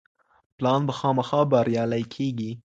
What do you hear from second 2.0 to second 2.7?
کيږي.